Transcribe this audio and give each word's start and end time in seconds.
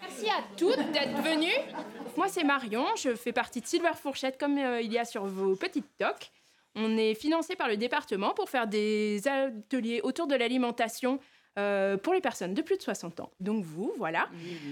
Merci 0.00 0.30
à 0.30 0.42
toutes 0.56 0.92
d'être 0.92 1.22
venues. 1.22 1.74
Moi, 2.16 2.28
c'est 2.28 2.44
Marion. 2.44 2.84
Je 2.96 3.14
fais 3.14 3.32
partie 3.32 3.60
de 3.60 3.66
Silver 3.66 3.92
Fourchette, 3.94 4.38
comme 4.38 4.58
euh, 4.58 4.80
il 4.80 4.92
y 4.92 4.98
a 4.98 5.04
sur 5.04 5.26
vos 5.26 5.56
petites 5.56 5.96
toques. 5.98 6.30
On 6.74 6.96
est 6.96 7.14
financé 7.14 7.56
par 7.56 7.68
le 7.68 7.76
département 7.76 8.34
pour 8.34 8.48
faire 8.48 8.66
des 8.66 9.26
ateliers 9.26 10.00
autour 10.02 10.26
de 10.26 10.36
l'alimentation 10.36 11.18
euh, 11.58 11.96
pour 11.96 12.14
les 12.14 12.20
personnes 12.20 12.54
de 12.54 12.62
plus 12.62 12.76
de 12.76 12.82
60 12.82 13.20
ans. 13.20 13.30
Donc 13.40 13.64
vous, 13.64 13.92
voilà. 13.98 14.28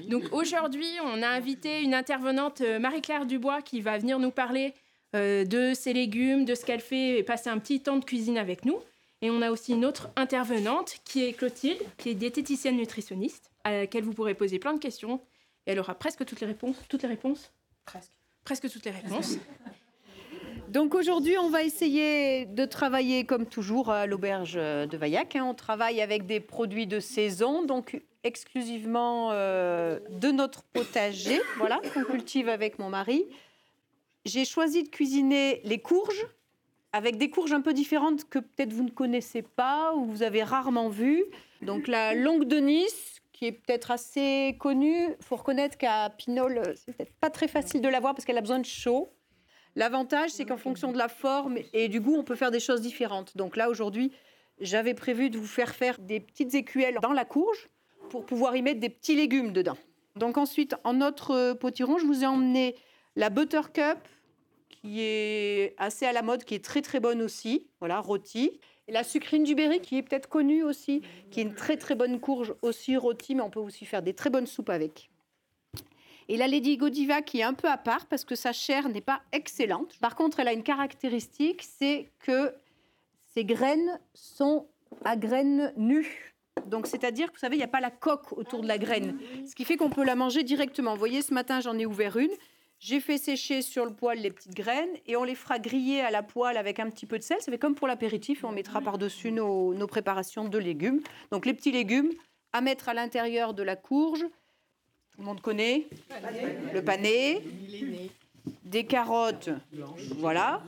Donc 0.09 0.25
aujourd'hui, 0.33 0.89
on 1.05 1.23
a 1.23 1.29
invité 1.29 1.83
une 1.83 1.95
intervenante, 1.95 2.61
euh, 2.61 2.79
Marie-Claire 2.79 3.27
Dubois, 3.27 3.63
qui 3.63 3.81
va 3.81 3.99
venir 3.99 4.19
nous 4.19 4.31
parler 4.31 4.75
de 5.15 5.73
ses 5.73 5.95
légumes, 5.95 6.45
de 6.45 6.55
ce 6.55 6.67
qu'elle 6.67 6.81
fait 6.81 7.21
et 7.21 7.23
passer 7.23 7.49
un 7.49 7.59
petit 7.59 7.81
temps 7.81 7.97
de 7.97 8.05
cuisine 8.05 8.37
avec 8.37 8.67
nous. 8.67 8.79
Et 9.23 9.31
on 9.31 9.41
a 9.43 9.51
aussi 9.51 9.73
une 9.73 9.85
autre 9.85 10.11
intervenante 10.17 10.99
qui 11.05 11.25
est 11.25 11.33
Clotilde, 11.33 11.81
qui 11.97 12.11
est 12.11 12.15
diététicienne 12.15 12.77
nutritionniste, 12.77 13.51
à 13.65 13.73
laquelle 13.73 14.05
vous 14.05 14.13
pourrez 14.13 14.35
poser 14.35 14.59
plein 14.59 14.75
de 14.75 14.79
questions. 14.79 15.21
Et 15.67 15.73
elle 15.73 15.79
aura 15.81 15.95
presque 15.95 16.25
toutes 16.25 16.41
les 16.41 16.47
réponses. 16.47 16.77
Toutes 16.89 17.03
les 17.03 17.09
réponses 17.09 17.53
Presque. 17.87 18.13
Presque 18.45 18.71
toutes 18.71 18.85
les 18.85 18.91
réponses. 18.91 19.39
Donc 20.69 20.95
aujourd'hui, 20.95 21.39
on 21.39 21.49
va 21.49 21.63
essayer 21.63 22.45
de 22.45 22.65
travailler 22.65 23.25
comme 23.25 23.47
toujours 23.47 23.91
à 23.91 24.07
l'auberge 24.07 24.55
de 24.55 24.97
Vaillac. 24.97 25.37
hein. 25.37 25.45
On 25.45 25.55
travaille 25.55 26.01
avec 26.01 26.27
des 26.27 26.41
produits 26.41 26.87
de 26.87 26.99
saison, 26.99 27.65
donc 27.65 28.03
exclusivement 28.25 29.31
euh, 29.33 30.01
de 30.11 30.33
notre 30.33 30.65
potager, 30.65 31.41
voilà, 31.57 31.81
qu'on 31.95 32.03
cultive 32.05 32.49
avec 32.49 32.79
mon 32.81 32.89
mari. 32.89 33.25
J'ai 34.25 34.45
choisi 34.45 34.83
de 34.83 34.89
cuisiner 34.89 35.61
les 35.63 35.79
courges 35.79 36.27
avec 36.97 37.19
des 37.19 37.29
courges 37.29 37.53
un 37.53 37.61
peu 37.61 37.75
différentes 37.75 38.27
que 38.27 38.39
peut-être 38.39 38.73
vous 38.73 38.85
ne 38.85 38.91
connaissez 38.91 39.43
pas 39.43 39.93
ou 39.95 40.07
vous 40.07 40.23
avez 40.23 40.43
rarement 40.43 40.89
vues. 40.89 41.25
Donc 41.61 41.89
la 41.89 42.15
longue 42.15 42.45
de 42.45 42.57
Nice, 42.57 43.21
qui 43.35 43.45
est 43.45 43.53
peut-être 43.53 43.91
assez 43.91 44.57
connue. 44.59 45.15
Faut 45.21 45.37
reconnaître 45.37 45.77
qu'à 45.77 46.09
Pinol, 46.09 46.63
c'est 46.75 46.97
peut-être 46.97 47.13
pas 47.21 47.29
très 47.29 47.49
facile 47.49 47.83
de 47.83 47.89
la 47.89 48.01
voir 48.01 48.15
parce 48.15 48.25
qu'elle 48.25 48.39
a 48.39 48.41
besoin 48.41 48.61
de 48.61 48.65
chaud. 48.65 49.13
L'avantage, 49.75 50.31
c'est 50.31 50.47
qu'en 50.47 50.57
fonction 50.57 50.91
de 50.91 50.97
la 50.97 51.09
forme 51.09 51.59
et 51.75 51.89
du 51.89 52.01
goût, 52.01 52.17
on 52.17 52.25
peut 52.25 52.35
faire 52.35 52.51
des 52.51 52.61
choses 52.61 52.81
différentes. 52.81 53.37
Donc 53.37 53.59
là, 53.59 53.69
aujourd'hui, 53.69 54.11
j'avais 54.59 54.95
prévu 54.95 55.29
de 55.29 55.37
vous 55.37 55.47
faire 55.47 55.75
faire 55.75 55.99
des 55.99 56.19
petites 56.19 56.55
écuelles 56.55 56.99
dans 57.03 57.13
la 57.13 57.27
courge 57.27 57.69
pour 58.09 58.25
pouvoir 58.25 58.57
y 58.57 58.63
mettre 58.63 58.81
des 58.81 58.89
petits 58.89 59.17
légumes 59.17 59.53
dedans. 59.53 59.77
Donc 60.15 60.39
ensuite, 60.39 60.77
en 60.83 60.95
notre 60.95 61.33
euh, 61.33 61.55
potiron, 61.55 61.99
je 61.99 62.07
vous 62.07 62.25
ai 62.25 62.27
emmené 62.27 62.75
la 63.17 63.29
Buttercup, 63.29 63.99
qui 64.87 65.03
est 65.03 65.75
assez 65.79 66.07
à 66.07 66.13
la 66.13 66.23
mode, 66.23 66.45
qui 66.45 66.55
est 66.55 66.65
très 66.65 66.81
très 66.81 67.01
bonne 67.01 67.21
aussi, 67.21 67.67
voilà, 67.81 68.01
rôtie. 68.01 68.61
Et 68.89 68.93
la 68.93 69.03
sucrine 69.03 69.43
du 69.43 69.57
Berry, 69.57 69.81
qui 69.81 69.99
est 69.99 70.03
peut-être 70.03 70.29
connue 70.29 70.63
aussi, 70.63 71.03
qui 71.31 71.41
est 71.41 71.43
une 71.43 71.55
très 71.55 71.77
très 71.77 71.97
bonne 71.97 72.21
courge 72.21 72.55
aussi 72.63 72.97
rôtie, 72.97 73.35
mais 73.35 73.43
on 73.43 73.51
peut 73.51 73.61
aussi 73.61 73.85
faire 73.85 74.03
des 74.03 74.15
très 74.15 74.31
bonnes 74.31 74.47
soupes 74.47 74.71
avec. 74.71 75.11
Et 76.29 76.37
la 76.37 76.47
Lady 76.47 76.77
Godiva 76.77 77.23
qui 77.23 77.41
est 77.41 77.45
un 77.45 77.55
peu 77.55 77.69
à 77.69 77.77
part 77.77 78.07
parce 78.07 78.25
que 78.25 78.35
sa 78.35 78.53
chair 78.53 78.89
n'est 78.89 79.01
pas 79.01 79.23
excellente. 79.33 79.97
Par 80.01 80.15
contre, 80.15 80.41
elle 80.41 80.49
a 80.49 80.53
une 80.53 80.63
caractéristique, 80.63 81.63
c'est 81.63 82.09
que 82.21 82.55
ses 83.35 83.45
graines 83.45 84.01
sont 84.15 84.67
à 85.05 85.17
graines 85.17 85.73
nues. 85.77 86.35
Donc, 86.67 86.87
c'est-à-dire 86.87 87.29
vous 87.33 87.39
savez, 87.39 87.57
il 87.57 87.59
n'y 87.59 87.65
a 87.65 87.69
pas 87.69 87.81
la 87.81 87.91
coque 87.91 88.33
autour 88.33 88.63
de 88.63 88.69
la 88.69 88.79
graine, 88.79 89.19
ce 89.47 89.55
qui 89.55 89.65
fait 89.65 89.77
qu'on 89.77 89.91
peut 89.91 90.05
la 90.05 90.15
manger 90.15 90.43
directement. 90.43 90.93
Vous 90.93 90.99
voyez, 90.99 91.23
ce 91.23 91.35
matin, 91.35 91.61
j'en 91.61 91.77
ai 91.79 91.87
ouvert 91.87 92.17
une. 92.17 92.31
J'ai 92.79 93.01
fait 93.01 93.19
sécher 93.19 93.63
sur 93.63 93.85
le 93.85 93.93
poêle 93.93 94.21
les 94.21 94.31
petites 94.31 94.55
graines 94.55 94.95
et 95.07 95.17
on 95.17 95.25
les 95.25 95.35
fera 95.35 95.59
griller 95.59 96.01
à 96.03 96.11
la 96.11 96.23
poêle 96.23 96.57
avec 96.57 96.79
un 96.79 96.91
petit 96.91 97.07
peu 97.07 97.19
de 97.19 97.23
sel. 97.23 97.41
Ça 97.41 97.51
fait 97.51 97.59
comme 97.59 97.75
pour 97.75 97.89
l'apéritif 97.89 98.45
et 98.45 98.47
on 98.47 98.53
mettra 98.53 98.81
par-dessus 98.81 99.33
nos, 99.33 99.75
nos 99.75 99.87
préparations 99.87 100.49
de 100.49 100.59
légumes. 100.59 101.01
Donc, 101.31 101.47
les 101.47 101.55
petits 101.55 101.73
légumes 101.73 102.13
à 102.53 102.61
mettre 102.61 102.89
à 102.89 102.95
l'intérieur 102.95 103.55
de 103.55 103.63
la 103.63 103.77
courge. 103.77 104.21
Tout 104.21 105.21
le 105.21 105.25
monde 105.25 105.41
connaît 105.41 105.87
le 106.75 106.83
pané, 106.83 107.43
des 108.65 108.85
carottes, 108.85 109.51
voilà, 110.19 110.63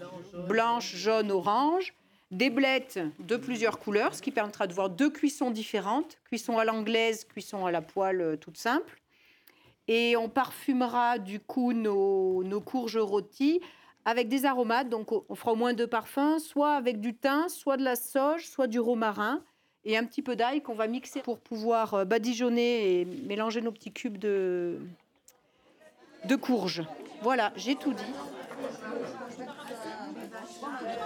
blanches, 0.48 0.96
jaunes, 0.96 1.30
oranges, 1.30 1.94
des 2.30 2.50
blettes 2.50 3.00
de 3.20 3.36
plusieurs 3.36 3.78
couleurs, 3.78 4.14
ce 4.14 4.22
qui 4.22 4.30
permettra 4.30 4.66
de 4.66 4.74
voir 4.74 4.90
deux 4.90 5.10
cuissons 5.10 5.50
différentes, 5.50 6.18
cuisson 6.24 6.58
à 6.58 6.64
l'anglaise, 6.64 7.24
cuisson 7.24 7.64
à 7.66 7.70
la 7.70 7.80
poêle 7.80 8.20
euh, 8.20 8.36
toute 8.36 8.58
simple. 8.58 9.00
Et 9.88 10.16
on 10.16 10.28
parfumera 10.28 11.18
du 11.18 11.40
coup 11.40 11.72
nos, 11.72 12.60
courges 12.60 12.98
rôties 12.98 13.60
avec 14.04 14.28
des 14.28 14.44
aromates. 14.44 14.88
Donc 14.88 15.10
on 15.12 15.34
fera 15.34 15.52
au 15.52 15.56
moins 15.56 15.72
deux 15.72 15.86
parfums, 15.86 16.38
soit 16.38 16.74
avec 16.74 17.00
du 17.00 17.14
thym, 17.14 17.48
soit 17.48 17.76
de 17.76 17.84
la 17.84 17.96
sauge, 17.96 18.46
soit 18.46 18.66
du 18.66 18.78
romarin 18.78 19.42
et 19.84 19.96
un 19.96 20.04
petit 20.04 20.22
peu 20.22 20.36
d'ail 20.36 20.60
qu'on 20.60 20.74
va 20.74 20.86
mixer 20.86 21.20
pour 21.20 21.38
pouvoir 21.38 21.94
euh, 21.94 22.04
badigeonner 22.04 23.00
et 23.00 23.04
mélanger 23.04 23.62
nos 23.62 23.72
petits 23.72 23.92
cubes 23.92 24.18
de, 24.18 24.78
de 26.26 26.36
courges. 26.36 26.82
Voilà, 27.22 27.52
j'ai 27.56 27.74
tout 27.74 27.94
dit. 27.94 28.12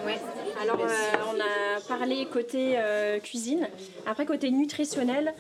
Ouais. 0.05 0.19
Alors, 0.61 0.79
euh, 0.81 0.89
on 1.35 1.41
a 1.41 1.81
parlé 1.89 2.27
côté 2.27 2.75
euh, 2.77 3.19
cuisine. 3.21 3.69
Après, 4.07 4.27
côté 4.27 4.51
nutritionnel, 4.51 5.35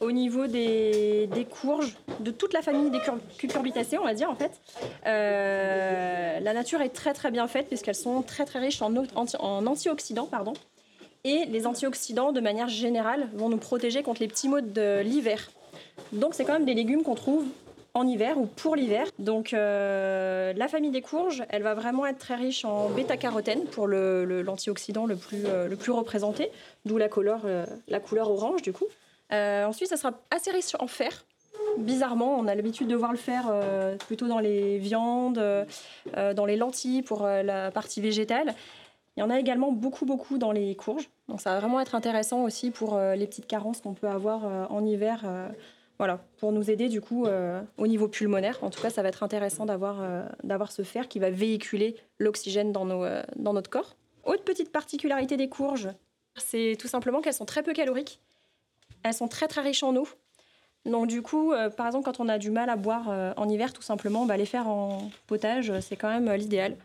au 0.00 0.12
niveau 0.12 0.46
des, 0.46 1.28
courges, 1.50 1.96
de 2.20 2.30
toute 2.30 2.52
la 2.52 2.62
famille 2.62 2.90
des 2.90 3.00
cur- 3.00 3.18
cucurbitacées, 3.38 3.98
on 3.98 4.04
va 4.04 4.14
dire 4.14 4.30
en 4.30 4.34
fait, 4.34 4.52
euh, 5.06 6.40
la 6.40 6.52
nature 6.52 6.82
est 6.82 6.90
très 6.90 7.14
très 7.14 7.30
bien 7.30 7.46
faite 7.48 7.68
puisqu'elles 7.68 7.94
sont 7.94 8.22
très 8.22 8.44
très 8.44 8.58
riches 8.58 8.82
en, 8.82 8.92
en 9.14 9.66
antioxydants. 9.66 10.26
Pardon. 10.26 10.52
Et 11.24 11.44
les 11.46 11.66
antioxydants, 11.66 12.32
de 12.32 12.40
manière 12.40 12.68
générale, 12.68 13.28
vont 13.34 13.48
nous 13.48 13.56
protéger 13.56 14.02
contre 14.02 14.20
les 14.20 14.28
petits 14.28 14.48
maux 14.48 14.60
de 14.60 15.00
l'hiver. 15.00 15.50
Donc, 16.12 16.34
c'est 16.34 16.44
quand 16.44 16.52
même 16.52 16.66
des 16.66 16.74
légumes 16.74 17.02
qu'on 17.02 17.14
trouve 17.14 17.44
en 17.96 18.06
hiver 18.06 18.38
ou 18.38 18.46
pour 18.46 18.76
l'hiver. 18.76 19.06
Donc 19.18 19.52
euh, 19.52 20.52
la 20.54 20.68
famille 20.68 20.90
des 20.90 21.00
courges, 21.00 21.44
elle 21.48 21.62
va 21.62 21.74
vraiment 21.74 22.06
être 22.06 22.18
très 22.18 22.34
riche 22.34 22.64
en 22.64 22.90
bêta-carotène 22.90 23.64
pour 23.64 23.88
l'antioxydant 23.88 25.06
le, 25.06 25.16
plus, 25.16 25.44
euh, 25.46 25.66
le 25.66 25.76
plus 25.76 25.92
représenté, 25.92 26.50
d'où 26.84 26.98
la 26.98 27.08
couleur, 27.08 27.40
euh, 27.46 27.64
la 27.88 27.98
couleur 27.98 28.30
orange 28.30 28.62
du 28.62 28.72
coup. 28.72 28.86
Ensuite, 29.32 29.88
ça 29.88 29.96
sera 29.96 30.12
assez 30.30 30.52
riche 30.52 30.76
en 30.78 30.86
fer. 30.86 31.24
Bizarrement, 31.78 32.38
on 32.38 32.46
a 32.46 32.54
l'habitude 32.54 32.86
de 32.86 32.94
voir 32.94 33.10
le 33.10 33.18
fer 33.18 33.50
plutôt 34.06 34.28
dans 34.28 34.38
les 34.38 34.78
viandes, 34.78 35.42
dans 36.14 36.46
les 36.46 36.56
lentilles 36.56 37.02
pour 37.02 37.24
la 37.26 37.72
partie 37.72 38.00
végétale. 38.00 38.54
Il 39.16 39.20
y 39.20 39.22
en 39.24 39.30
a 39.30 39.40
également 39.40 39.72
beaucoup, 39.72 40.06
beaucoup 40.06 40.38
dans 40.38 40.52
les 40.52 40.76
courges. 40.76 41.10
Donc 41.28 41.40
ça 41.40 41.54
va 41.54 41.58
vraiment 41.58 41.80
être 41.80 41.96
intéressant 41.96 42.44
aussi 42.44 42.70
pour 42.70 43.00
les 43.00 43.26
petites 43.26 43.48
carences 43.48 43.80
qu'on 43.80 43.94
peut 43.94 44.08
avoir 44.08 44.70
en 44.70 44.86
hiver. 44.86 45.24
Voilà, 45.98 46.20
pour 46.38 46.52
nous 46.52 46.70
aider 46.70 46.88
du 46.88 47.00
coup 47.00 47.26
euh, 47.26 47.62
au 47.78 47.86
niveau 47.86 48.08
pulmonaire. 48.08 48.58
En 48.62 48.70
tout 48.70 48.82
cas, 48.82 48.90
ça 48.90 49.02
va 49.02 49.08
être 49.08 49.22
intéressant 49.22 49.64
d'avoir 49.64 50.02
euh, 50.02 50.24
ce 50.68 50.82
fer 50.82 51.08
qui 51.08 51.18
va 51.18 51.30
véhiculer 51.30 51.96
l'oxygène 52.18 52.72
dans, 52.72 52.84
nos, 52.84 53.04
euh, 53.04 53.22
dans 53.36 53.52
notre 53.52 53.70
corps. 53.70 53.96
Autre 54.24 54.44
petite 54.44 54.70
particularité 54.72 55.36
des 55.36 55.48
courges, 55.48 55.88
c'est 56.36 56.76
tout 56.78 56.88
simplement 56.88 57.20
qu'elles 57.20 57.34
sont 57.34 57.46
très 57.46 57.62
peu 57.62 57.72
caloriques. 57.72 58.20
Elles 59.02 59.14
sont 59.14 59.28
très 59.28 59.48
très 59.48 59.62
riches 59.62 59.82
en 59.82 59.96
eau. 59.96 60.06
Donc 60.84 61.06
du 61.06 61.22
coup, 61.22 61.52
par 61.76 61.86
exemple, 61.86 62.04
quand 62.04 62.20
on 62.20 62.28
a 62.28 62.38
du 62.38 62.50
mal 62.50 62.70
à 62.70 62.76
boire 62.76 63.08
en 63.36 63.48
hiver, 63.48 63.72
tout 63.72 63.82
simplement, 63.82 64.24
bah, 64.24 64.36
les 64.36 64.46
faire 64.46 64.68
en 64.68 65.10
potage, 65.26 65.72
c'est 65.80 65.96
quand 65.96 66.08
même 66.08 66.32
l'idéal. 66.32 66.76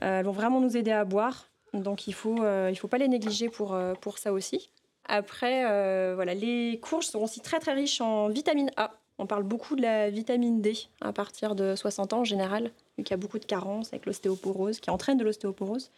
Elles 0.00 0.24
vont 0.24 0.32
vraiment 0.32 0.60
nous 0.60 0.76
aider 0.76 0.92
à 0.92 1.04
boire. 1.04 1.48
Donc 1.74 2.06
il 2.06 2.14
faut, 2.14 2.42
euh, 2.42 2.68
il 2.70 2.76
faut 2.76 2.88
pas 2.88 2.98
les 2.98 3.08
négliger 3.08 3.48
pour, 3.48 3.76
pour 4.00 4.18
ça 4.18 4.32
aussi. 4.32 4.70
Après, 5.06 5.64
euh, 5.66 6.12
voilà, 6.14 6.34
les 6.34 6.78
courges 6.82 7.06
sont 7.06 7.20
aussi 7.20 7.40
très 7.40 7.58
très 7.58 7.72
riches 7.72 8.00
en 8.00 8.28
vitamine 8.28 8.70
A. 8.76 8.92
On 9.18 9.26
parle 9.26 9.44
beaucoup 9.44 9.76
de 9.76 9.82
la 9.82 10.10
vitamine 10.10 10.60
D 10.60 10.76
à 11.00 11.12
partir 11.12 11.54
de 11.54 11.76
60 11.76 12.12
ans 12.14 12.20
en 12.20 12.24
général, 12.24 12.72
vu 12.98 13.04
qu'il 13.04 13.12
y 13.12 13.14
a 13.14 13.18
beaucoup 13.18 13.38
de 13.38 13.44
carences 13.44 13.92
avec 13.92 14.06
l'ostéoporose, 14.06 14.80
qui 14.80 14.90
entraîne 14.90 15.18
de 15.18 15.24
l'ostéoporose. 15.24 15.90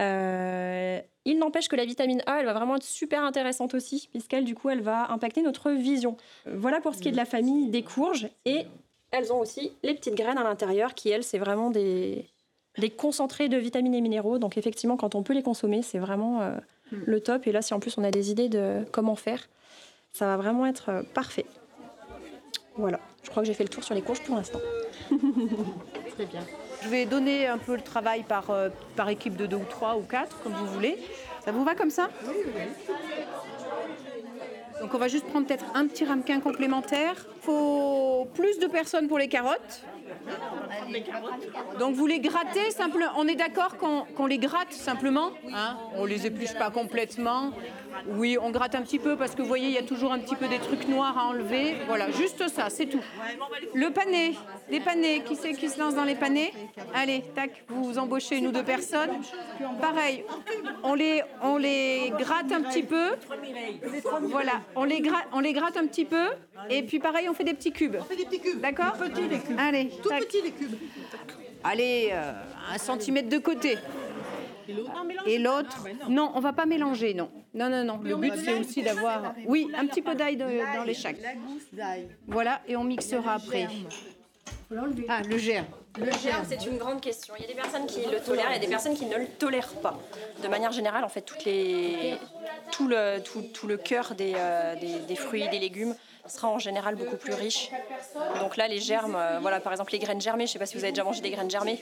Euh, 0.00 1.00
il 1.24 1.38
n'empêche 1.38 1.68
que 1.68 1.76
la 1.76 1.84
vitamine 1.84 2.22
A, 2.26 2.40
elle 2.40 2.46
va 2.46 2.52
vraiment 2.52 2.76
être 2.76 2.84
super 2.84 3.24
intéressante 3.24 3.74
aussi, 3.74 4.08
puisqu'elle, 4.10 4.44
du 4.44 4.54
coup, 4.54 4.70
elle 4.70 4.82
va 4.82 5.10
impacter 5.10 5.42
notre 5.42 5.70
vision. 5.70 6.16
Voilà 6.46 6.80
pour 6.80 6.94
ce 6.94 7.00
qui 7.00 7.08
est 7.08 7.12
de 7.12 7.16
la 7.16 7.24
famille 7.24 7.68
des 7.68 7.82
courges. 7.82 8.28
Et 8.44 8.66
elles 9.10 9.32
ont 9.32 9.40
aussi 9.40 9.72
les 9.82 9.94
petites 9.94 10.14
graines 10.14 10.38
à 10.38 10.44
l'intérieur, 10.44 10.94
qui, 10.94 11.08
elles, 11.08 11.24
c'est 11.24 11.38
vraiment 11.38 11.70
des, 11.70 12.26
des 12.78 12.90
concentrés 12.90 13.48
de 13.48 13.56
vitamines 13.56 13.94
et 13.94 14.00
minéraux. 14.00 14.38
Donc, 14.38 14.58
effectivement, 14.58 14.96
quand 14.96 15.14
on 15.16 15.22
peut 15.22 15.34
les 15.34 15.42
consommer, 15.42 15.82
c'est 15.82 15.98
vraiment 15.98 16.42
euh, 16.42 16.56
le 17.06 17.20
top. 17.20 17.46
Et 17.46 17.52
là, 17.52 17.62
si 17.62 17.74
en 17.74 17.80
plus 17.80 17.96
on 17.98 18.04
a 18.04 18.10
des 18.10 18.30
idées 18.30 18.48
de 18.48 18.84
comment 18.92 19.16
faire, 19.16 19.48
ça 20.12 20.26
va 20.26 20.36
vraiment 20.36 20.66
être 20.66 20.90
euh, 20.90 21.02
parfait. 21.14 21.46
Voilà, 22.76 23.00
je 23.22 23.30
crois 23.30 23.42
que 23.42 23.46
j'ai 23.46 23.54
fait 23.54 23.64
le 23.64 23.68
tour 23.68 23.84
sur 23.84 23.94
les 23.94 24.02
courges 24.02 24.22
pour 24.22 24.36
l'instant. 24.36 24.60
Très 26.14 26.26
bien. 26.26 26.40
Je 26.82 26.88
vais 26.88 27.06
donner 27.06 27.46
un 27.46 27.58
peu 27.58 27.76
le 27.76 27.82
travail 27.82 28.24
par, 28.24 28.50
euh, 28.50 28.68
par 28.96 29.08
équipe 29.08 29.36
de 29.36 29.46
deux 29.46 29.56
ou 29.56 29.64
trois 29.68 29.96
ou 29.96 30.02
quatre, 30.02 30.40
comme 30.42 30.52
vous 30.52 30.66
voulez. 30.66 30.98
Ça 31.44 31.52
vous 31.52 31.64
va 31.64 31.74
comme 31.74 31.90
ça? 31.90 32.08
Oui, 32.26 32.34
Donc 34.84 34.92
on 34.92 34.98
va 34.98 35.08
juste 35.08 35.24
prendre 35.24 35.46
peut-être 35.46 35.64
un 35.72 35.86
petit 35.86 36.04
ramequin 36.04 36.40
complémentaire. 36.40 37.14
Il 37.16 37.44
faut 37.46 38.28
plus 38.34 38.58
de 38.58 38.66
personnes 38.66 39.08
pour 39.08 39.16
les 39.18 39.28
carottes. 39.28 39.82
Donc 41.80 41.94
vous 41.94 42.06
les 42.06 42.20
grattez 42.20 42.70
simplement. 42.70 43.06
On 43.16 43.26
est 43.26 43.34
d'accord 43.34 43.78
qu'on 43.78 44.26
les 44.26 44.36
gratte 44.36 44.74
simplement 44.74 45.30
hein 45.54 45.78
On 45.96 46.04
les 46.04 46.26
épluche 46.26 46.52
pas 46.52 46.70
complètement. 46.70 47.52
Oui, 48.08 48.36
on 48.40 48.50
gratte 48.50 48.74
un 48.74 48.82
petit 48.82 48.98
peu 48.98 49.16
parce 49.16 49.34
que 49.34 49.42
vous 49.42 49.48
voyez, 49.48 49.68
il 49.68 49.74
y 49.74 49.78
a 49.78 49.82
toujours 49.82 50.12
un 50.12 50.18
petit 50.18 50.36
peu 50.36 50.46
des 50.48 50.58
trucs 50.58 50.88
noirs 50.88 51.16
à 51.18 51.26
enlever. 51.26 51.76
Voilà, 51.86 52.10
juste 52.10 52.48
ça, 52.48 52.70
c'est 52.70 52.86
tout. 52.86 53.02
Le 53.74 53.90
pané, 53.90 54.34
les 54.70 54.80
panés, 54.80 55.22
qui 55.24 55.36
c'est 55.36 55.52
qui 55.52 55.68
se 55.68 55.78
lance 55.78 55.94
dans 55.94 56.04
les 56.04 56.14
panés 56.14 56.52
Allez, 56.94 57.22
tac, 57.34 57.64
vous 57.68 57.98
embauchez 57.98 58.38
une 58.38 58.48
ou 58.48 58.52
deux 58.52 58.62
personnes. 58.64 59.10
Pareil, 59.80 60.24
on 60.82 60.94
les, 60.94 61.22
on 61.42 61.56
les 61.56 62.12
gratte 62.18 62.52
un 62.52 62.62
petit 62.62 62.82
peu. 62.82 63.10
Voilà, 64.22 64.60
on 64.76 64.84
les, 64.84 65.00
gratte, 65.00 65.26
on 65.32 65.40
les 65.40 65.52
gratte 65.52 65.76
un 65.76 65.86
petit 65.86 66.04
peu. 66.04 66.26
Et 66.70 66.82
puis 66.82 66.98
pareil, 66.98 67.28
on 67.28 67.34
fait 67.34 67.44
des 67.44 67.54
petits 67.54 67.72
cubes. 67.72 67.96
On 68.00 68.04
fait 68.04 68.16
des 68.16 68.24
petits 68.24 68.40
cubes. 68.40 68.60
D'accord 68.60 68.92
Petits 68.92 69.28
les 69.28 69.38
cubes. 69.38 69.58
Allez, 69.58 69.90
Tout 70.02 70.08
tac. 70.08 70.20
petits 70.24 70.42
les 70.42 70.50
cubes. 70.50 70.74
Allez, 71.62 72.10
euh, 72.12 72.32
un 72.74 72.78
centimètre 72.78 73.28
de 73.28 73.38
côté. 73.38 73.78
Et 75.26 75.38
l'autre, 75.38 75.86
non, 76.08 76.32
on 76.34 76.40
va 76.40 76.52
pas 76.52 76.66
mélanger, 76.66 77.14
non. 77.14 77.30
Non, 77.54 77.68
non, 77.68 77.84
non. 77.84 78.00
Le 78.02 78.16
but, 78.16 78.32
c'est 78.36 78.54
aussi 78.54 78.82
d'avoir, 78.82 79.34
oui, 79.46 79.70
un 79.76 79.86
petit 79.86 80.02
peu 80.02 80.14
d'ail 80.14 80.36
dans 80.36 80.84
les 80.84 80.94
chacs. 80.94 81.16
Voilà, 82.26 82.60
et 82.66 82.76
on 82.76 82.84
mixera 82.84 83.34
après. 83.34 83.68
Ah, 85.08 85.22
le 85.22 85.38
germe. 85.38 85.66
Le 85.98 86.10
germe, 86.10 86.44
c'est 86.48 86.66
une 86.66 86.76
grande 86.76 87.00
question. 87.00 87.34
Il 87.38 87.42
y 87.42 87.44
a 87.44 87.48
des 87.48 87.54
personnes 87.54 87.86
qui 87.86 88.00
le 88.00 88.18
tolèrent 88.18 88.52
et 88.52 88.58
des 88.58 88.66
personnes 88.66 88.94
qui 88.94 89.06
ne 89.06 89.16
le 89.16 89.26
tolèrent 89.26 89.74
pas. 89.74 89.96
De 90.42 90.48
manière 90.48 90.72
générale, 90.72 91.04
en 91.04 91.08
fait, 91.08 91.20
toutes 91.20 91.44
les, 91.44 92.16
tout, 92.72 92.88
le, 92.88 93.20
tout, 93.22 93.42
tout 93.54 93.68
le 93.68 93.76
cœur 93.76 94.14
des, 94.16 94.32
euh, 94.34 94.74
des, 94.74 94.98
des 95.06 95.14
fruits 95.14 95.42
et 95.42 95.48
des 95.48 95.60
légumes 95.60 95.94
sera 96.26 96.48
en 96.48 96.58
général 96.58 96.94
beaucoup 96.94 97.16
plus 97.16 97.34
riche. 97.34 97.70
Donc 98.40 98.56
là, 98.56 98.68
les 98.68 98.78
germes, 98.78 99.16
euh, 99.16 99.38
voilà, 99.40 99.60
par 99.60 99.72
exemple 99.72 99.92
les 99.92 99.98
graines 99.98 100.20
germées, 100.20 100.46
je 100.46 100.50
ne 100.50 100.52
sais 100.54 100.58
pas 100.58 100.66
si 100.66 100.76
vous 100.76 100.84
avez 100.84 100.92
déjà 100.92 101.04
mangé 101.04 101.20
des 101.20 101.30
graines 101.30 101.50
germées, 101.50 101.78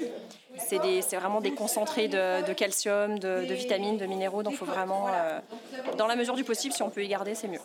c'est 0.59 1.17
vraiment 1.17 1.41
des 1.41 1.53
concentrés 1.53 2.09
de, 2.09 2.53
calcium, 2.53 3.19
de, 3.19 3.47
de 3.47 3.55
vitamines, 3.55 3.99
de 3.99 4.07
minéraux, 4.07 4.43
donc 4.43 4.55
il 4.55 4.59
faut 4.59 4.65
vraiment, 4.65 5.07
euh, 5.09 5.41
dans 5.97 6.07
la 6.07 6.17
mesure 6.17 6.35
du 6.35 6.45
possible, 6.45 6.75
si 6.75 6.83
on 6.83 6.91
peut 6.91 7.05
y 7.05 7.09
garder, 7.09 7.35
c'est 7.35 7.49
mieux. 7.49 7.61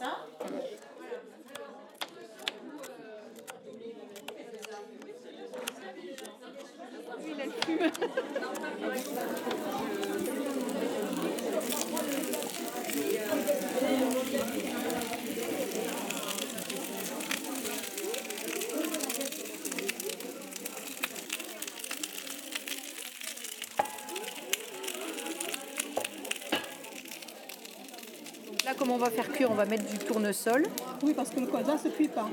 Là, 28.65 28.73
comme 28.73 28.86
on 28.97 28.99
va 28.99 29.09
faire 29.11 29.29
cuire, 29.29 29.51
on 29.51 29.55
va 29.55 29.65
mettre 29.65 29.85
du 29.85 29.97
tournesol. 29.99 30.63
Oui, 31.03 31.13
parce 31.13 31.29
que 31.29 31.39
le 31.39 31.45
colza 31.45 31.73
ne 31.73 31.77
se 31.77 31.89
cuit 31.89 32.07
pas. 32.07 32.27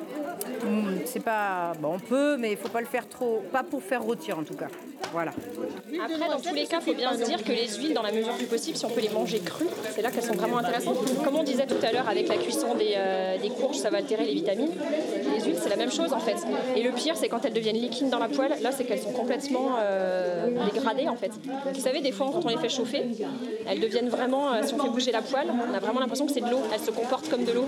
Hmm, 0.65 1.01
c'est 1.05 1.21
pas, 1.21 1.73
bon, 1.79 1.95
on 1.95 1.99
peut, 1.99 2.37
mais 2.39 2.53
il 2.53 2.57
faut 2.57 2.69
pas 2.69 2.81
le 2.81 2.87
faire 2.87 3.07
trop, 3.09 3.43
pas 3.53 3.63
pour 3.63 3.83
faire 3.83 4.03
rôtir 4.03 4.39
en 4.39 4.45
tout 4.45 4.55
cas. 4.55 4.69
Voilà. 5.13 5.33
Après, 6.03 6.29
dans 6.29 6.41
tous 6.41 6.55
les 6.55 6.67
cas, 6.67 6.79
il 6.81 6.85
faut 6.85 6.95
bien 6.95 7.13
se 7.13 7.25
dire 7.25 7.43
que 7.43 7.53
les 7.53 7.69
huiles, 7.79 7.95
dans 7.95 8.03
la 8.03 8.13
mesure 8.13 8.35
du 8.39 8.47
possible, 8.47 8.77
si 8.77 8.85
on 8.85 8.91
peut 8.91 9.01
les 9.01 9.09
manger 9.09 9.39
crues, 9.41 9.67
c'est 9.95 10.03
là 10.03 10.11
qu'elles 10.11 10.25
sont 10.25 10.35
vraiment 10.35 10.59
intéressantes. 10.59 10.99
Comme 11.25 11.37
on 11.37 11.43
disait 11.43 11.67
tout 11.67 11.83
à 11.83 11.93
l'heure, 11.93 12.09
avec 12.09 12.29
la 12.29 12.37
cuisson 12.37 12.75
des, 12.75 12.95
euh, 12.97 13.37
courges, 13.61 13.77
ça 13.77 13.91
va 13.91 13.99
altérer 13.99 14.25
les 14.25 14.35
vitamines. 14.35 14.73
Les 15.35 15.45
huiles, 15.45 15.57
c'est 15.61 15.69
la 15.69 15.77
même 15.77 15.93
chose 15.93 16.13
en 16.13 16.19
fait. 16.19 16.37
Et 16.77 16.83
le 16.83 16.91
pire, 16.91 17.17
c'est 17.17 17.29
quand 17.29 17.45
elles 17.45 17.53
deviennent 17.53 17.77
liquides 17.77 18.11
dans 18.11 18.19
la 18.19 18.29
poêle, 18.29 18.53
là, 18.63 18.71
c'est 18.73 18.85
qu'elles 18.85 19.01
sont 19.01 19.13
complètement 19.13 19.77
euh, 19.79 20.49
dégradées 20.73 21.09
en 21.09 21.17
fait. 21.17 21.31
Vous 21.73 21.81
savez, 21.81 22.01
des 22.01 22.13
fois, 22.13 22.31
quand 22.33 22.45
on 22.45 22.49
les 22.49 22.59
fait 22.59 22.69
chauffer, 22.69 23.05
elles 23.69 23.81
deviennent 23.81 24.09
vraiment, 24.09 24.53
euh, 24.53 24.63
si 24.65 24.75
on 24.75 24.79
fait 24.79 24.89
bouger 24.89 25.13
la 25.13 25.23
poêle, 25.23 25.47
on 25.51 25.75
a 25.75 25.79
vraiment 25.79 26.01
l'impression 26.01 26.27
que 26.27 26.33
c'est 26.33 26.41
de 26.41 26.51
l'eau. 26.51 26.61
Elles 26.73 26.81
se 26.81 26.91
comportent 26.91 27.29
comme 27.29 27.45
de 27.45 27.53
l'eau. 27.53 27.67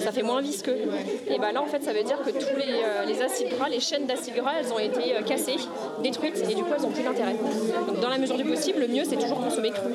Ça 0.00 0.12
fait 0.12 0.22
moins 0.22 0.40
visqueux. 0.40 0.76
Et 1.28 1.38
bah 1.38 1.52
là, 1.52 1.62
en 1.62 1.66
fait, 1.66 1.82
ça 1.82 1.92
veut 1.92 2.02
dire 2.02 2.18
que 2.24 2.30
tous 2.30 2.56
les, 2.56 3.12
les 3.12 3.22
acides 3.22 3.48
gras, 3.56 3.68
les 3.68 3.80
chaînes 3.80 4.06
d'acides 4.06 4.34
gras, 4.34 4.52
elles 4.60 4.72
ont 4.72 4.78
été 4.78 5.14
cassées, 5.26 5.56
détruites, 6.02 6.42
et 6.50 6.54
du 6.54 6.64
n'ont 6.82 6.90
plus 6.90 7.02
d'intérêt. 7.02 7.36
Donc, 7.86 8.00
dans 8.00 8.08
la 8.08 8.18
mesure 8.18 8.36
du 8.36 8.44
possible, 8.44 8.80
le 8.80 8.88
mieux, 8.88 9.02
c'est 9.08 9.16
toujours 9.16 9.40
consommer 9.40 9.70
cru. 9.70 9.90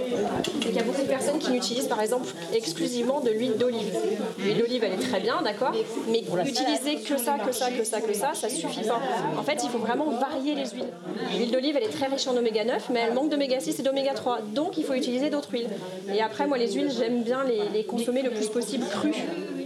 Qu'il 0.59 0.73
y 0.73 0.79
a 0.79 0.83
beaucoup 0.83 1.01
de 1.01 1.07
personnes 1.07 1.39
qui 1.39 1.51
n'utilisent, 1.51 1.87
par 1.87 2.01
exemple, 2.01 2.27
exclusivement 2.53 3.19
de 3.19 3.29
l'huile 3.29 3.57
d'olive. 3.57 3.95
L'huile 4.39 4.57
d'olive, 4.57 4.83
elle 4.83 4.93
est 4.93 5.07
très 5.09 5.19
bien, 5.19 5.41
d'accord, 5.41 5.73
mais 6.09 6.19
utiliser 6.19 6.97
que 6.97 7.17
ça, 7.17 7.37
que 7.37 7.51
ça, 7.51 7.71
que 7.71 7.83
ça, 7.83 8.01
que 8.01 8.13
ça, 8.13 8.31
ça 8.33 8.49
suffit 8.49 8.87
pas. 8.87 8.99
En 9.37 9.43
fait, 9.43 9.61
il 9.63 9.69
faut 9.69 9.79
vraiment 9.79 10.09
varier 10.11 10.55
les 10.55 10.69
huiles. 10.69 10.89
L'huile 11.35 11.51
d'olive, 11.51 11.77
elle 11.77 11.83
est 11.83 11.93
très 11.93 12.07
riche 12.07 12.27
en 12.27 12.35
oméga 12.35 12.63
9, 12.63 12.89
mais 12.91 13.01
elle 13.07 13.13
manque 13.13 13.29
d'oméga 13.29 13.59
6 13.59 13.79
et 13.79 13.83
d'oméga 13.83 14.13
3. 14.13 14.39
Donc, 14.53 14.77
il 14.77 14.83
faut 14.83 14.93
utiliser 14.93 15.29
d'autres 15.29 15.51
huiles. 15.51 15.69
Et 16.13 16.21
après, 16.21 16.47
moi, 16.47 16.57
les 16.57 16.71
huiles, 16.71 16.91
j'aime 16.97 17.23
bien 17.23 17.43
les, 17.43 17.69
les 17.73 17.83
consommer 17.83 18.21
le 18.21 18.31
plus 18.31 18.47
possible 18.47 18.85
crues. 18.89 19.15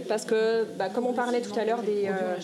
Parce 0.08 0.24
que, 0.24 0.64
bah, 0.78 0.88
comme 0.88 1.06
on 1.06 1.12
parlait 1.12 1.40
tout 1.40 1.58
à 1.58 1.64
l'heure 1.64 1.82
des, 1.82 2.06
euh, 2.06 2.36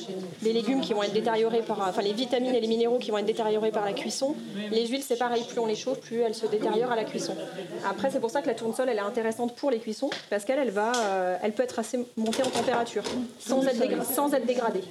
des 0.43 0.53
légumes 0.53 0.81
qui 0.81 0.93
vont 0.95 1.03
être 1.03 1.13
détériorés 1.13 1.63
par, 1.63 1.81
enfin 1.89 2.03
les 2.03 2.13
vitamines 2.13 2.55
et 2.55 2.61
les 2.61 2.67
minéraux 2.69 2.99
qui 2.99 3.11
vont 3.11 3.19
être 3.19 3.27
détériorés 3.27 3.71
par 3.71 3.85
la 3.85 3.93
cuisson, 3.93 4.35
les 4.71 4.87
huiles 4.87 5.03
c'est 5.03 5.19
pareil, 5.19 5.45
plus 5.49 5.59
on 5.59 5.67
les 5.67 5.77
chauffe, 5.77 6.01
plus 6.01 6.21
elles 6.21 6.35
se 6.35 6.47
détériorent 6.47 6.93
à 6.93 6.97
la 6.97 7.05
cuisson. 7.05 7.35
Après 7.89 8.11
c'est 8.11 8.21
pour 8.21 8.31
ça 8.31 8.43
que 8.43 8.49
la 8.49 8.55
tournesol 8.55 8.89
elle 8.89 8.97
est 8.97 9.01
intéressante 9.01 9.55
pour 9.57 9.71
les 9.71 9.79
cuissons 9.79 10.11
parce 10.31 10.45
qu'elle 10.45 10.59
elle 10.59 10.71
va, 10.71 10.93
euh, 10.97 11.37
elle 11.43 11.53
peut 11.53 11.63
être 11.63 11.79
assez 11.79 11.99
montée 12.17 12.43
en 12.43 12.51
température 12.51 13.05
sans 13.39 13.67
être, 13.67 14.05
sans 14.05 14.35
être 14.35 14.47
dégradée. 14.47 14.83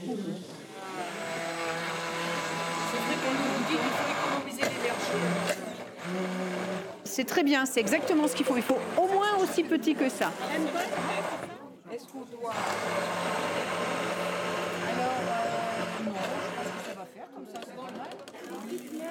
C'est 7.03 7.25
très 7.25 7.43
bien, 7.43 7.65
c'est 7.65 7.81
exactement 7.81 8.27
ce 8.27 8.35
qu'il 8.35 8.45
faut. 8.45 8.55
Il 8.55 8.63
faut 8.63 8.77
au 8.97 9.07
moins 9.07 9.37
aussi 9.43 9.63
petit 9.63 9.95
que 9.95 10.07
ça. 10.09 10.31
Est-ce 11.93 12.05
qu'on 12.05 12.19
doit. 12.19 12.53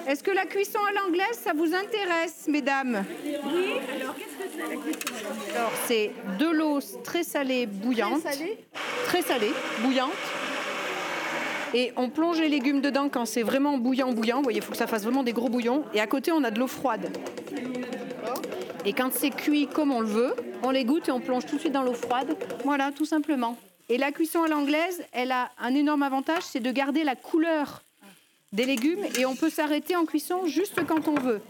Est-ce 0.07 0.23
que 0.23 0.31
la 0.31 0.45
cuisson 0.45 0.79
à 0.79 0.91
l'anglaise, 0.93 1.33
ça 1.33 1.53
vous 1.53 1.73
intéresse, 1.75 2.47
mesdames? 2.47 3.05
Oui, 3.23 3.35
alors 4.01 4.15
qu'est-ce 4.15 4.35
que 4.35 4.49
c'est 4.51 4.67
la 4.67 4.75
cuisson 4.75 5.13
Alors, 5.55 5.71
c'est 5.85 6.11
de 6.39 6.49
l'eau 6.49 6.79
très 7.03 7.23
salée, 7.23 7.67
bouillante. 7.67 8.21
Très 8.21 8.33
salée? 8.33 8.57
Très 9.05 9.21
salée, 9.21 9.51
bouillante. 9.81 10.09
Et 11.73 11.93
on 11.95 12.09
plonge 12.09 12.39
les 12.39 12.49
légumes 12.49 12.81
dedans 12.81 13.09
quand 13.09 13.25
c'est 13.25 13.43
vraiment 13.43 13.77
bouillant, 13.77 14.11
bouillant. 14.11 14.37
Vous 14.37 14.43
voyez, 14.43 14.57
il 14.59 14.63
faut 14.63 14.71
que 14.71 14.77
ça 14.77 14.87
fasse 14.87 15.03
vraiment 15.03 15.23
des 15.23 15.33
gros 15.33 15.49
bouillons. 15.49 15.83
Et 15.93 16.01
à 16.01 16.07
côté, 16.07 16.31
on 16.31 16.43
a 16.43 16.51
de 16.51 16.59
l'eau 16.59 16.67
froide. 16.67 17.15
Et 18.85 18.93
quand 18.93 19.13
c'est 19.13 19.29
cuit 19.29 19.67
comme 19.67 19.91
on 19.91 20.01
le 20.01 20.07
veut, 20.07 20.35
on 20.63 20.71
les 20.71 20.85
goûte 20.85 21.09
et 21.09 21.11
on 21.11 21.19
plonge 21.19 21.45
tout 21.45 21.55
de 21.55 21.59
suite 21.61 21.73
dans 21.73 21.83
l'eau 21.83 21.93
froide. 21.93 22.35
Voilà, 22.63 22.91
tout 22.91 23.05
simplement. 23.05 23.57
Et 23.89 23.97
la 23.97 24.11
cuisson 24.11 24.43
à 24.43 24.47
l'anglaise, 24.47 25.03
elle 25.11 25.31
a 25.31 25.51
un 25.59 25.75
énorme 25.75 26.03
avantage, 26.03 26.43
c'est 26.43 26.59
de 26.59 26.71
garder 26.71 27.03
la 27.03 27.15
couleur 27.15 27.83
des 28.53 28.65
légumes 28.65 29.03
et 29.17 29.25
on 29.25 29.35
peut 29.35 29.49
s'arrêter 29.49 29.95
en 29.95 30.05
cuisson 30.05 30.45
juste 30.45 30.85
quand 30.85 31.07
on 31.07 31.15
veut. 31.15 31.41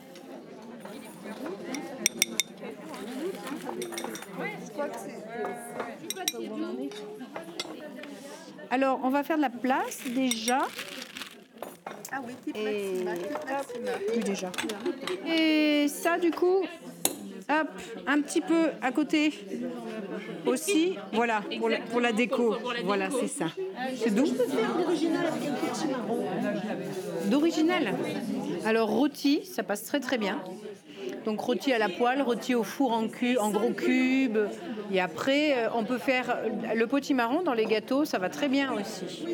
Alors, 8.70 9.02
on 9.04 9.10
va 9.10 9.24
faire 9.24 9.38
de 9.38 9.42
la 9.42 9.50
place 9.50 10.00
déjà. 10.08 10.60
Ah 12.12 12.22
oui, 12.26 12.34
Et-. 12.56 13.06
Oui, 14.16 14.20
déjà. 14.24 14.52
Et 15.28 15.88
ça, 15.88 16.18
du 16.18 16.32
coup, 16.32 16.66
hop, 17.52 17.68
un 18.08 18.22
petit 18.22 18.42
peu 18.42 18.70
à 18.82 18.92
côté 18.92 19.34
aussi. 20.46 20.98
Voilà, 21.14 21.42
pour 21.92 22.00
la, 22.00 22.12
déco. 22.12 22.56
Voilà, 22.84 23.10
c'est 23.10 23.28
ça. 23.28 23.48
C'est 23.96 24.14
marron. 24.14 24.34
D'original. 27.30 27.94
Alors, 28.66 28.90
rôti, 28.90 29.46
ça 29.46 29.64
passe 29.64 29.84
très 29.84 30.00
très 30.00 30.18
bien. 30.18 30.40
Donc, 31.26 31.40
rôti 31.40 31.72
à 31.72 31.78
la 31.78 31.90
poêle, 31.90 32.22
rôti 32.22 32.56
au 32.56 32.64
four 32.64 32.94
en, 32.94 33.06
gros 33.06 33.72
cubes. 33.72 34.40
Et 34.92 35.00
après, 35.00 35.58
euh, 35.58 35.70
on 35.76 35.84
peut 35.84 35.98
faire 35.98 36.40
le 36.76 36.88
potimarron 36.88 37.44
dans 37.44 37.54
les 37.54 37.66
gâteaux, 37.66 38.06
ça 38.06 38.18
va 38.18 38.30
très 38.30 38.48
bien 38.48 38.74
aussi. 38.74 39.26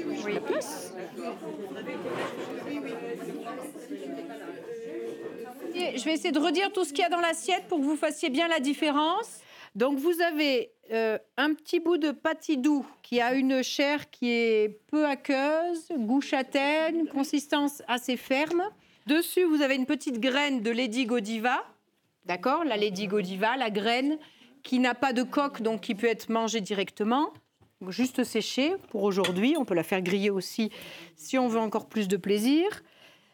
Je 5.96 6.03
vais 6.03 6.13
essayer 6.13 6.32
de 6.32 6.39
redire 6.39 6.72
tout 6.72 6.84
ce 6.84 6.89
qu'il 6.89 7.00
y 7.00 7.06
a 7.06 7.10
dans 7.10 7.20
l'assiette 7.20 7.65
pour 7.67 7.79
que 7.79 7.84
vous 7.84 7.96
fassiez 7.96 8.29
bien 8.29 8.48
la 8.48 8.60
différence. 8.60 9.39
Donc 9.75 10.00
vous 10.00 10.22
avez 10.22 10.72
euh, 10.91 11.17
un 11.38 11.53
petit 11.53 11.79
bout 11.79 11.98
de 11.98 12.12
pâtis 12.12 12.58
doux 12.58 12.86
qui 13.03 13.22
a 13.22 13.34
une 13.34 13.62
chair 13.62 14.10
qui 14.10 14.32
est 14.32 14.79
peu 14.88 15.06
aqueuse, 15.06 15.89
goût 15.96 16.22
châtaigne, 16.22 17.06
consistance 17.08 17.84
assez 17.88 18.17
ferme. 18.17 18.63
Dessus, 19.06 19.44
vous 19.44 19.62
avez 19.62 19.75
une 19.75 19.86
petite 19.86 20.20
graine 20.20 20.62
de 20.62 20.72
Lady 20.72 21.06
Godiva. 21.06 21.63
D'accord? 22.25 22.63
La 22.63 22.75
Lady 22.75 23.08
Godiva, 23.08 23.56
la 23.56 23.70
graine 23.70 24.17
qui 24.63 24.79
n'a 24.79 24.96
pas 24.96 25.13
de 25.13 25.24
coque, 25.24 25.62
donc 25.62 25.82
qui 25.82 25.96
peut 25.96 26.08
être 26.08 26.29
mangée 26.29 26.60
directement. 26.60 27.32
Juste 27.89 28.24
séchée 28.24 28.74
pour 28.89 29.03
aujourd'hui. 29.03 29.56
On 29.58 29.65
peut 29.65 29.75
la 29.75 29.84
faire 29.84 30.01
griller 30.01 30.32
aussi 30.32 30.72
si 31.15 31.38
on 31.38 31.48
veut 31.48 31.60
encore 31.60 31.88
plus 31.88 32.08
de 32.08 32.17
plaisir. 32.17 32.65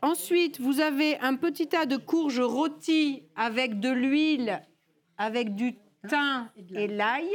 Ensuite, 0.03 0.59
vous 0.59 0.81
avez 0.81 1.17
un 1.19 1.37
petit 1.37 1.67
tas 1.67 1.85
de 1.85 1.95
courges 1.95 2.41
rôties 2.41 3.23
avec 3.37 3.79
de 3.79 3.89
l'huile, 3.89 4.61
avec 5.17 5.55
du 5.55 5.75
thym 6.09 6.49
et 6.75 6.87
l'ail. 6.87 7.29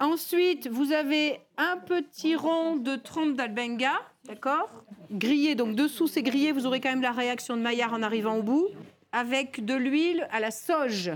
Ensuite, 0.00 0.68
vous 0.68 0.92
avez 0.92 1.40
un 1.56 1.78
petit 1.78 2.36
rond 2.36 2.76
de 2.76 2.96
trompe 2.96 3.36
d'albenga, 3.36 3.94
d'accord? 4.26 4.68
Grillé, 5.10 5.54
donc 5.54 5.74
dessous 5.74 6.08
c'est 6.08 6.22
grillé, 6.22 6.52
vous 6.52 6.66
aurez 6.66 6.80
quand 6.80 6.90
même 6.90 7.00
la 7.00 7.12
réaction 7.12 7.56
de 7.56 7.62
Maillard 7.62 7.94
en 7.94 8.02
arrivant 8.02 8.36
au 8.36 8.42
bout, 8.42 8.68
avec 9.12 9.64
de 9.64 9.72
l'huile 9.72 10.28
à 10.30 10.40
la 10.40 10.50
sauge. 10.50 11.12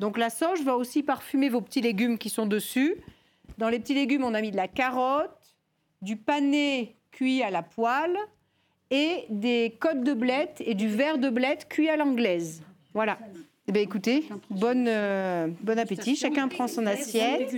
Donc 0.00 0.16
la 0.16 0.30
sauge 0.30 0.62
va 0.62 0.78
aussi 0.78 1.02
parfumer 1.02 1.50
vos 1.50 1.60
petits 1.60 1.82
légumes 1.82 2.16
qui 2.16 2.30
sont 2.30 2.46
dessus. 2.46 2.96
Dans 3.58 3.68
les 3.68 3.78
petits 3.78 3.92
légumes, 3.92 4.24
on 4.24 4.32
a 4.32 4.40
mis 4.40 4.50
de 4.50 4.56
la 4.56 4.66
carotte, 4.66 5.58
du 6.00 6.16
pané 6.16 6.96
cuit 7.10 7.42
à 7.42 7.50
la 7.50 7.62
poêle 7.62 8.16
et 8.92 9.24
des 9.30 9.74
côtes 9.80 10.04
de 10.04 10.12
blette 10.12 10.62
et 10.64 10.74
du 10.74 10.86
verre 10.86 11.18
de 11.18 11.30
blette 11.30 11.66
cuit 11.68 11.88
à 11.88 11.96
l'anglaise. 11.96 12.62
Voilà. 12.92 13.18
Eh 13.66 13.72
bien, 13.72 13.82
écoutez, 13.82 14.24
bonne, 14.50 14.86
euh, 14.86 15.48
bon 15.62 15.78
appétit. 15.78 16.14
Chacun 16.14 16.46
prend 16.48 16.68
son 16.68 16.84
assiette. 16.86 17.48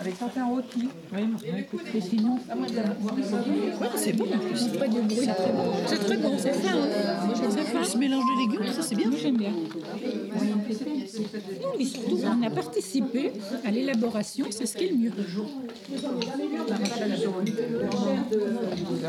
Avec 0.00 0.14
certains 0.16 0.46
rôtis. 0.46 0.88
Oui, 1.12 1.20
et 1.94 2.00
sinon. 2.00 2.38
C'est 3.96 4.12
bon 4.12 4.24
en 4.24 4.38
plus. 4.38 4.68
Pas 4.78 4.88
de 4.88 5.00
bruit. 5.00 5.28
C'est 5.86 5.98
très 5.98 6.16
bon, 6.16 6.38
c'est 6.38 6.52
fin. 6.52 6.76
Hein. 6.76 7.34
C'est 7.50 7.64
fin. 7.64 7.82
Ce 7.84 7.98
mélange 7.98 8.24
de 8.24 8.38
légumes, 8.40 8.66
ça 8.72 8.82
c'est 8.82 8.94
bien. 8.94 9.10
J'aime 9.20 9.36
bien. 9.36 9.50
Non, 9.50 9.56
mais 11.78 11.84
surtout, 11.84 12.18
on 12.24 12.42
a 12.46 12.50
participé 12.50 13.32
à 13.64 13.70
l'élaboration, 13.70 14.46
c'est 14.50 14.66
ce 14.66 14.76
qui 14.76 14.84
est 14.84 14.90
le 14.90 14.96
mieux. 14.96 15.12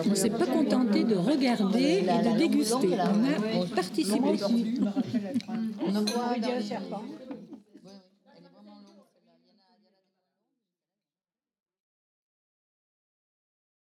On 0.05 0.09
ne 0.09 0.15
s'est 0.15 0.29
pas 0.29 0.45
contenté 0.45 1.03
de 1.03 1.15
regarder 1.15 2.03
et 2.03 2.05
de 2.29 2.38
déguster. 2.38 2.89
On 3.53 3.63
a 3.63 3.65
participé. 3.75 4.39